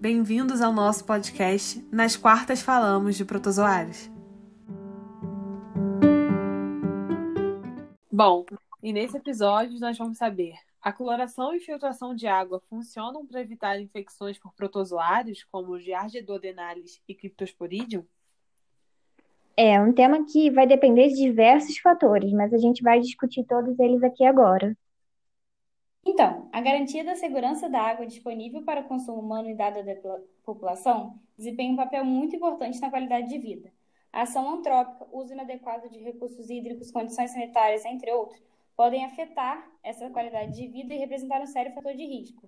Bem-vindos 0.00 0.62
ao 0.62 0.72
nosso 0.72 1.04
podcast. 1.04 1.86
Nas 1.92 2.16
quartas 2.16 2.62
falamos 2.62 3.16
de 3.16 3.24
protozoários. 3.24 4.10
Bom, 8.10 8.44
e 8.82 8.92
nesse 8.92 9.16
episódio 9.16 9.78
nós 9.78 9.98
vamos 9.98 10.16
saber: 10.16 10.54
a 10.80 10.90
cloração 10.90 11.54
e 11.54 11.60
filtração 11.60 12.14
de 12.14 12.26
água 12.26 12.62
funcionam 12.70 13.26
para 13.26 13.42
evitar 13.42 13.78
infecções 13.78 14.38
por 14.38 14.54
protozoários, 14.54 15.44
como 15.52 15.78
Giardia 15.78 16.24
duodenalis 16.24 17.02
e 17.06 17.14
Cryptosporidium? 17.14 18.02
É 19.54 19.78
um 19.78 19.92
tema 19.92 20.24
que 20.24 20.50
vai 20.50 20.66
depender 20.66 21.08
de 21.08 21.16
diversos 21.16 21.76
fatores, 21.76 22.32
mas 22.32 22.54
a 22.54 22.56
gente 22.56 22.82
vai 22.82 22.98
discutir 22.98 23.44
todos 23.44 23.78
eles 23.78 24.02
aqui 24.02 24.24
agora. 24.24 24.74
Então, 26.02 26.39
a 26.60 26.62
garantia 26.62 27.02
da 27.02 27.16
segurança 27.16 27.70
da 27.70 27.80
água 27.80 28.06
disponível 28.06 28.62
para 28.62 28.82
consumo 28.82 29.18
humano 29.18 29.48
e 29.48 29.54
dada 29.54 29.82
da 29.82 30.20
população 30.44 31.18
desempenha 31.34 31.72
um 31.72 31.76
papel 31.76 32.04
muito 32.04 32.36
importante 32.36 32.78
na 32.82 32.90
qualidade 32.90 33.30
de 33.30 33.38
vida. 33.38 33.72
A 34.12 34.22
ação 34.22 34.46
antrópica, 34.46 35.06
uso 35.10 35.32
inadequado 35.32 35.88
de 35.88 35.98
recursos 36.00 36.50
hídricos, 36.50 36.90
condições 36.90 37.30
sanitárias, 37.30 37.82
entre 37.86 38.12
outros, 38.12 38.38
podem 38.76 39.06
afetar 39.06 39.66
essa 39.82 40.10
qualidade 40.10 40.52
de 40.52 40.68
vida 40.68 40.92
e 40.92 40.98
representar 40.98 41.40
um 41.40 41.46
sério 41.46 41.72
fator 41.72 41.94
de 41.94 42.04
risco. 42.04 42.46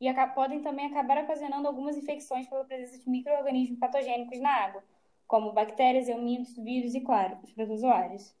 E 0.00 0.10
podem 0.34 0.62
também 0.62 0.86
acabar 0.86 1.22
ocasionando 1.22 1.68
algumas 1.68 1.98
infecções 1.98 2.48
pela 2.48 2.64
presença 2.64 2.98
de 2.98 3.10
micro-organismos 3.10 3.78
patogênicos 3.78 4.40
na 4.40 4.54
água, 4.54 4.82
como 5.28 5.52
bactérias, 5.52 6.08
eumintos, 6.08 6.56
vírus 6.56 6.94
e, 6.94 7.02
claro, 7.02 7.36
os 7.42 7.52
protozoários. 7.52 8.34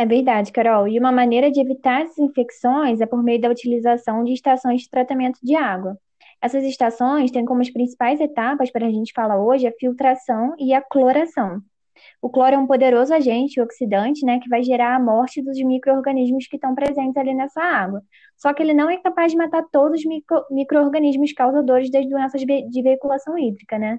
É 0.00 0.06
verdade, 0.06 0.50
Carol. 0.50 0.88
E 0.88 0.98
uma 0.98 1.12
maneira 1.12 1.50
de 1.50 1.60
evitar 1.60 2.00
essas 2.00 2.16
infecções 2.16 3.02
é 3.02 3.06
por 3.06 3.22
meio 3.22 3.38
da 3.38 3.50
utilização 3.50 4.24
de 4.24 4.32
estações 4.32 4.80
de 4.80 4.88
tratamento 4.88 5.38
de 5.42 5.54
água. 5.54 5.94
Essas 6.40 6.64
estações 6.64 7.30
têm 7.30 7.44
como 7.44 7.60
as 7.60 7.68
principais 7.68 8.18
etapas 8.18 8.70
para 8.70 8.86
a 8.86 8.90
gente 8.90 9.12
falar 9.12 9.38
hoje 9.38 9.66
a 9.66 9.72
filtração 9.78 10.54
e 10.58 10.72
a 10.72 10.80
cloração. 10.80 11.60
O 12.22 12.30
cloro 12.30 12.54
é 12.54 12.58
um 12.58 12.66
poderoso 12.66 13.12
agente 13.12 13.60
oxidante, 13.60 14.24
né, 14.24 14.40
que 14.40 14.48
vai 14.48 14.62
gerar 14.62 14.96
a 14.96 14.98
morte 14.98 15.42
dos 15.42 15.58
micro-organismos 15.62 16.46
que 16.46 16.56
estão 16.56 16.74
presentes 16.74 17.18
ali 17.18 17.34
nessa 17.34 17.60
água. 17.62 18.00
Só 18.38 18.54
que 18.54 18.62
ele 18.62 18.72
não 18.72 18.88
é 18.88 18.96
capaz 18.96 19.32
de 19.32 19.36
matar 19.36 19.64
todos 19.70 20.00
os 20.00 20.06
micro-organismos 20.50 21.34
causadores 21.34 21.90
das 21.90 22.08
doenças 22.08 22.40
de 22.40 22.82
veiculação 22.82 23.36
hídrica, 23.36 23.78
né? 23.78 23.98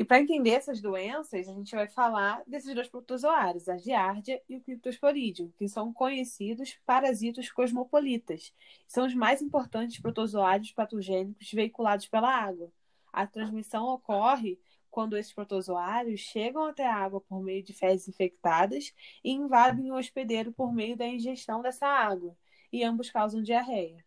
E 0.00 0.04
para 0.04 0.18
entender 0.18 0.52
essas 0.52 0.80
doenças, 0.80 1.46
a 1.46 1.52
gente 1.52 1.74
vai 1.74 1.86
falar 1.86 2.42
desses 2.46 2.74
dois 2.74 2.88
protozoários, 2.88 3.68
a 3.68 3.76
giardia 3.76 4.40
e 4.48 4.56
o 4.56 4.60
Cryptosporidium, 4.62 5.52
que 5.58 5.68
são 5.68 5.92
conhecidos 5.92 6.80
parasitos 6.86 7.52
cosmopolitas. 7.52 8.50
São 8.88 9.04
os 9.04 9.14
mais 9.14 9.42
importantes 9.42 10.00
protozoários 10.00 10.72
patogênicos 10.72 11.52
veiculados 11.52 12.08
pela 12.08 12.34
água. 12.34 12.72
A 13.12 13.26
transmissão 13.26 13.88
ocorre 13.88 14.58
quando 14.90 15.18
esses 15.18 15.34
protozoários 15.34 16.20
chegam 16.20 16.64
até 16.64 16.86
a 16.86 16.96
água 16.96 17.20
por 17.20 17.42
meio 17.42 17.62
de 17.62 17.74
fezes 17.74 18.08
infectadas 18.08 18.94
e 19.22 19.30
invadem 19.32 19.92
o 19.92 19.98
hospedeiro 19.98 20.50
por 20.50 20.72
meio 20.72 20.96
da 20.96 21.06
ingestão 21.06 21.60
dessa 21.60 21.86
água, 21.86 22.34
e 22.72 22.82
ambos 22.82 23.10
causam 23.10 23.42
diarreia. 23.42 24.02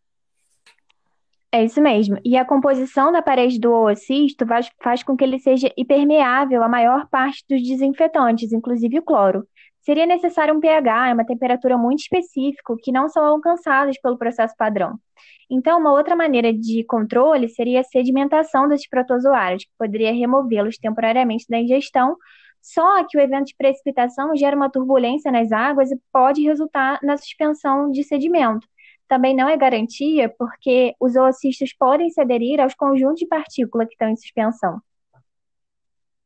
É 1.55 1.63
isso 1.63 1.79
mesmo. 1.79 2.17
E 2.25 2.35
a 2.35 2.43
composição 2.43 3.11
da 3.11 3.21
parede 3.21 3.59
do 3.59 3.71
oocisto 3.71 4.43
faz, 4.47 4.71
faz 4.81 5.03
com 5.03 5.15
que 5.15 5.23
ele 5.23 5.37
seja 5.37 5.71
impermeável 5.77 6.63
à 6.63 6.67
maior 6.67 7.07
parte 7.09 7.45
dos 7.47 7.61
desinfetantes, 7.61 8.51
inclusive 8.51 8.97
o 8.97 9.03
cloro. 9.03 9.47
Seria 9.81 10.07
necessário 10.07 10.55
um 10.55 10.59
pH, 10.59 11.13
uma 11.13 11.23
temperatura 11.23 11.77
muito 11.77 11.99
específica, 11.99 12.73
que 12.81 12.91
não 12.91 13.07
são 13.07 13.23
alcançadas 13.23 14.01
pelo 14.01 14.17
processo 14.17 14.55
padrão. 14.57 14.97
Então, 15.47 15.79
uma 15.79 15.91
outra 15.91 16.15
maneira 16.15 16.51
de 16.51 16.83
controle 16.85 17.47
seria 17.47 17.81
a 17.81 17.83
sedimentação 17.83 18.67
desses 18.67 18.89
protozoários, 18.89 19.65
que 19.65 19.71
poderia 19.77 20.11
removê-los 20.11 20.79
temporariamente 20.79 21.45
da 21.47 21.59
ingestão, 21.59 22.17
só 22.63 23.03
que 23.03 23.15
o 23.15 23.21
evento 23.21 23.47
de 23.47 23.55
precipitação 23.55 24.35
gera 24.35 24.55
uma 24.55 24.71
turbulência 24.71 25.31
nas 25.31 25.51
águas 25.51 25.91
e 25.91 25.99
pode 26.11 26.41
resultar 26.41 26.97
na 27.03 27.15
suspensão 27.15 27.91
de 27.91 28.03
sedimento 28.03 28.65
também 29.13 29.35
não 29.35 29.47
é 29.47 29.55
garantia, 29.55 30.27
porque 30.27 30.95
os 30.99 31.15
oocistos 31.15 31.71
podem 31.71 32.09
se 32.09 32.19
aderir 32.19 32.59
aos 32.59 32.73
conjuntos 32.73 33.19
de 33.19 33.27
partícula 33.27 33.85
que 33.85 33.91
estão 33.91 34.09
em 34.09 34.15
suspensão. 34.15 34.81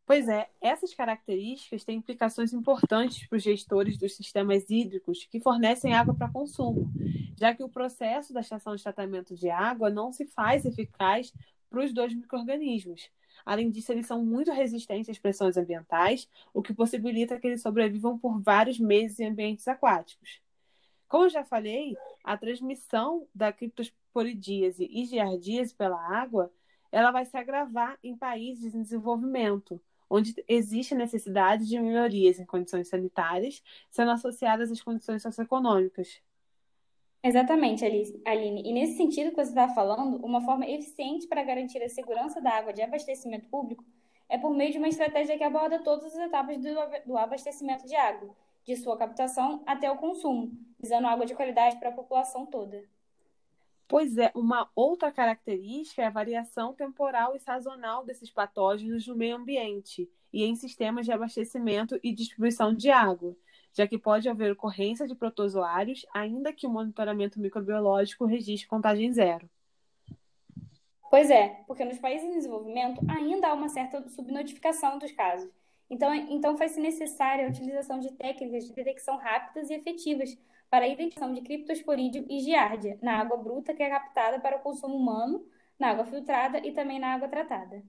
Pois 0.05 0.29
é, 0.29 0.47
essas 0.61 0.93
características 0.93 1.83
têm 1.83 1.97
implicações 1.97 2.53
importantes 2.53 3.27
para 3.27 3.35
os 3.35 3.43
gestores 3.43 3.97
dos 3.97 4.15
sistemas 4.15 4.69
hídricos 4.69 5.27
que 5.29 5.41
fornecem 5.41 5.93
água 5.93 6.13
para 6.13 6.31
consumo, 6.31 6.89
já 7.37 7.53
que 7.53 7.61
o 7.61 7.67
processo 7.67 8.31
da 8.31 8.39
estação 8.39 8.73
de 8.73 8.81
tratamento 8.81 9.35
de 9.35 9.49
água 9.49 9.89
não 9.89 10.13
se 10.13 10.25
faz 10.25 10.63
eficaz 10.63 11.33
para 11.69 11.83
os 11.83 11.91
dois 11.91 12.13
microrganismos. 12.13 13.11
Além 13.45 13.69
disso, 13.69 13.91
eles 13.91 14.07
são 14.07 14.23
muito 14.23 14.49
resistentes 14.53 15.09
às 15.09 15.19
pressões 15.19 15.57
ambientais, 15.57 16.25
o 16.53 16.61
que 16.61 16.73
possibilita 16.73 17.37
que 17.37 17.47
eles 17.47 17.61
sobrevivam 17.61 18.17
por 18.17 18.41
vários 18.41 18.79
meses 18.79 19.19
em 19.19 19.27
ambientes 19.27 19.67
aquáticos. 19.67 20.46
Como 21.07 21.29
já 21.29 21.44
falei, 21.44 21.95
a 22.23 22.38
transmissão 22.38 23.28
da 23.34 23.51
criptosporidíase 23.51 24.88
e 24.91 25.06
giardíase 25.06 25.73
pela 25.73 25.97
água, 25.97 26.51
ela 26.91 27.12
vai 27.12 27.25
se 27.25 27.38
agravar 27.38 27.97
em 28.03 28.16
países 28.16 28.75
em 28.75 28.81
desenvolvimento, 28.81 29.81
onde 30.09 30.35
existe 30.47 30.95
necessidade 30.95 31.68
de 31.68 31.79
melhorias 31.79 32.40
em 32.40 32.45
condições 32.45 32.88
sanitárias, 32.88 33.62
sendo 33.90 34.12
associadas 34.12 34.72
às 34.72 34.81
condições 34.81 35.22
socioeconômicas. 35.22 36.22
Exatamente, 37.24 37.84
Aline. 37.84 38.62
E 38.66 38.74
nesse 38.74 38.95
sentido 38.95 39.31
que 39.31 39.35
você 39.35 39.50
está 39.50 39.68
falando, 39.69 40.24
uma 40.25 40.41
forma 40.41 40.66
eficiente 40.66 41.28
para 41.28 41.44
garantir 41.44 41.81
a 41.81 41.89
segurança 41.89 42.39
da 42.39 42.51
água 42.51 42.72
de 42.72 42.81
abastecimento 42.81 43.47
público 43.50 43.84
é 44.29 44.38
por 44.38 44.53
meio 44.53 44.72
de 44.72 44.78
uma 44.78 44.88
estratégia 44.88 45.38
que 45.38 45.44
aborda 45.44 45.79
todas 45.79 46.13
as 46.13 46.25
etapas 46.25 46.57
do 47.06 47.18
abastecimento 47.18 47.85
de 47.85 47.95
água, 47.95 48.35
de 48.67 48.75
sua 48.75 48.97
captação 48.97 49.63
até 49.66 49.89
o 49.89 49.95
consumo, 49.95 50.51
visando 50.78 51.07
água 51.07 51.25
de 51.25 51.33
qualidade 51.33 51.78
para 51.78 51.88
a 51.88 51.94
população 51.94 52.45
toda. 52.45 52.83
Pois 53.88 54.17
é, 54.17 54.29
uma 54.35 54.69
outra 54.75 55.09
característica 55.09 56.01
é 56.01 56.07
a 56.07 56.11
variação 56.11 56.73
temporal 56.73 57.33
e 57.33 57.39
sazonal 57.39 58.03
desses 58.03 58.29
patógenos 58.29 59.07
no 59.07 59.16
meio 59.16 59.38
ambiente 59.38 60.09
e 60.33 60.44
em 60.44 60.53
sistemas 60.56 61.06
de 61.06 61.13
abastecimento 61.13 61.97
e 62.03 62.13
distribuição 62.13 62.73
de 62.73 62.91
água, 62.91 63.33
já 63.72 63.88
que 63.88 63.97
pode 63.97 64.27
haver 64.27 64.51
ocorrência 64.51 65.07
de 65.07 65.16
protozoários, 65.16 66.06
ainda 66.13 66.51
que 66.51 66.67
o 66.67 66.69
monitoramento 66.69 67.39
microbiológico 67.39 68.25
registre 68.25 68.67
contagem 68.67 69.13
zero. 69.13 69.50
Pois 71.09 71.29
é, 71.29 71.63
porque 71.66 71.85
nos 71.85 72.00
países 72.00 72.27
em 72.27 72.33
desenvolvimento 72.33 73.00
ainda 73.09 73.47
há 73.47 73.53
uma 73.53 73.69
certa 73.69 74.06
subnotificação 74.09 75.00
dos 75.00 75.13
casos, 75.13 75.50
então, 75.89 76.13
então 76.13 76.57
faz-se 76.57 76.79
necessária 76.79 77.45
a 77.45 77.49
utilização 77.49 77.99
de 77.99 78.11
técnicas 78.13 78.65
de 78.65 78.73
detecção 78.73 79.17
rápidas 79.17 79.69
e 79.69 79.73
efetivas 79.73 80.37
para 80.69 80.85
a 80.85 80.87
identificação 80.87 81.33
de 81.33 81.41
criptosporídeo 81.41 82.25
e 82.29 82.39
giardia 82.39 82.97
na 83.01 83.19
água 83.19 83.37
bruta 83.37 83.73
que 83.73 83.81
é 83.81 83.89
captada 83.89 84.39
para 84.39 84.57
o 84.57 84.59
consumo 84.59 84.95
humano, 84.95 85.45
na 85.79 85.89
água 85.89 86.05
filtrada 86.05 86.59
e 86.65 86.71
também 86.71 86.99
na 86.99 87.13
água 87.13 87.27
tratada. 87.27 87.81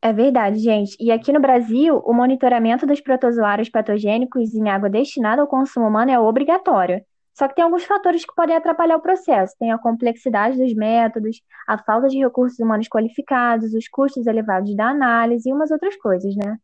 É 0.00 0.12
verdade, 0.12 0.58
gente. 0.58 0.96
E 1.00 1.10
aqui 1.10 1.32
no 1.32 1.40
Brasil, 1.40 2.00
o 2.04 2.12
monitoramento 2.12 2.86
dos 2.86 3.00
protozoários 3.00 3.68
patogênicos 3.68 4.54
em 4.54 4.68
água 4.68 4.88
destinada 4.88 5.42
ao 5.42 5.48
consumo 5.48 5.88
humano 5.88 6.12
é 6.12 6.18
obrigatório. 6.18 7.04
Só 7.34 7.48
que 7.48 7.54
tem 7.54 7.64
alguns 7.64 7.84
fatores 7.84 8.24
que 8.24 8.34
podem 8.34 8.56
atrapalhar 8.56 8.96
o 8.96 9.02
processo. 9.02 9.54
Tem 9.58 9.72
a 9.72 9.78
complexidade 9.78 10.56
dos 10.56 10.72
métodos, 10.74 11.42
a 11.66 11.76
falta 11.76 12.08
de 12.08 12.18
recursos 12.18 12.58
humanos 12.58 12.88
qualificados, 12.88 13.74
os 13.74 13.88
custos 13.88 14.26
elevados 14.26 14.74
da 14.76 14.88
análise 14.90 15.48
e 15.48 15.52
umas 15.52 15.70
outras 15.70 15.96
coisas, 15.96 16.34
né? 16.36 16.56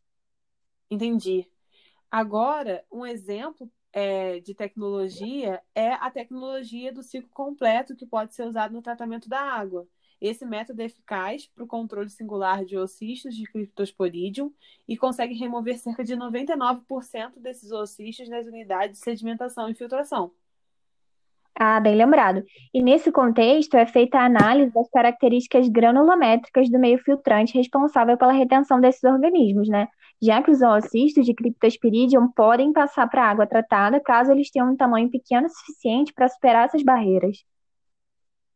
Entendi. 0.92 1.48
Agora, 2.10 2.84
um 2.92 3.06
exemplo 3.06 3.70
é, 3.94 4.40
de 4.40 4.54
tecnologia 4.54 5.62
é 5.74 5.92
a 5.94 6.10
tecnologia 6.10 6.92
do 6.92 7.02
ciclo 7.02 7.30
completo 7.30 7.96
que 7.96 8.04
pode 8.04 8.34
ser 8.34 8.46
usado 8.46 8.74
no 8.74 8.82
tratamento 8.82 9.26
da 9.26 9.40
água. 9.40 9.88
Esse 10.20 10.44
método 10.44 10.82
é 10.82 10.84
eficaz 10.84 11.46
para 11.46 11.64
o 11.64 11.66
controle 11.66 12.10
singular 12.10 12.62
de 12.66 12.76
oocistos 12.76 13.34
de 13.34 13.44
Cryptosporidium 13.44 14.52
e 14.86 14.98
consegue 14.98 15.32
remover 15.34 15.78
cerca 15.78 16.04
de 16.04 16.14
99% 16.14 17.40
desses 17.40 17.72
oocistos 17.72 18.28
nas 18.28 18.46
unidades 18.46 18.98
de 18.98 19.04
sedimentação 19.04 19.70
e 19.70 19.74
filtração. 19.74 20.30
Ah, 21.64 21.78
bem 21.78 21.94
lembrado. 21.94 22.42
E 22.74 22.82
nesse 22.82 23.12
contexto 23.12 23.76
é 23.76 23.86
feita 23.86 24.18
a 24.18 24.24
análise 24.24 24.72
das 24.72 24.90
características 24.90 25.68
granulométricas 25.68 26.68
do 26.68 26.76
meio 26.76 26.98
filtrante 26.98 27.56
responsável 27.56 28.18
pela 28.18 28.32
retenção 28.32 28.80
desses 28.80 29.04
organismos, 29.04 29.68
né? 29.68 29.86
já 30.20 30.42
que 30.42 30.50
os 30.50 30.60
oocistos 30.60 31.24
de 31.24 31.32
Cryptosporidium 31.32 32.32
podem 32.32 32.72
passar 32.72 33.08
para 33.08 33.22
a 33.22 33.30
água 33.30 33.46
tratada 33.46 34.00
caso 34.00 34.32
eles 34.32 34.50
tenham 34.50 34.72
um 34.72 34.76
tamanho 34.76 35.08
pequeno 35.08 35.46
o 35.46 35.50
suficiente 35.50 36.12
para 36.12 36.28
superar 36.28 36.66
essas 36.66 36.82
barreiras. 36.82 37.44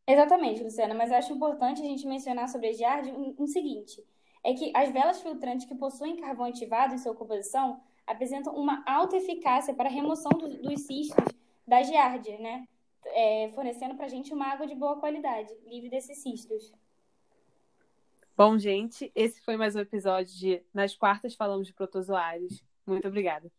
Exatamente, 0.05 0.65
Luciana, 0.65 0.93
mas 0.93 1.13
acho 1.13 1.33
importante 1.33 1.83
a 1.83 1.85
gente 1.85 2.09
mencionar 2.09 2.49
sobre 2.49 2.71
a 2.71 2.73
giardia 2.73 3.15
o 3.15 3.21
um, 3.21 3.35
um 3.39 3.47
seguinte, 3.47 4.03
é 4.43 4.53
que 4.53 4.73
as 4.75 4.91
velas 4.91 5.23
filtrantes 5.23 5.65
que 5.65 5.77
possuem 5.77 6.17
carvão 6.17 6.47
ativado 6.47 6.93
em 6.93 6.99
sua 6.99 7.15
composição 7.15 7.81
apresentam 8.05 8.53
uma 8.57 8.83
alta 8.85 9.17
eficácia 9.17 9.73
para 9.73 9.89
a 9.89 9.93
remoção 9.93 10.33
do, 10.33 10.61
dos 10.61 10.81
cistos 10.81 11.25
da 11.65 11.85
giardia, 11.85 12.39
né? 12.39 12.67
É, 13.17 13.51
fornecendo 13.55 13.95
para 13.95 14.05
a 14.05 14.09
gente 14.11 14.35
uma 14.35 14.53
água 14.53 14.67
de 14.67 14.75
boa 14.75 15.01
qualidade, 15.01 15.51
livre 15.65 15.89
desses 15.89 16.19
cistos. 16.19 16.71
Bom, 18.37 18.59
gente, 18.59 19.11
esse 19.15 19.41
foi 19.41 19.57
mais 19.57 19.75
um 19.75 19.81
episódio 19.81 20.35
de 20.35 20.63
Nas 20.75 20.95
Quartas 20.95 21.35
Falamos 21.35 21.67
de 21.67 21.73
Protozoários. 21.73 22.63
Muito 22.87 23.09
obrigada. 23.09 23.51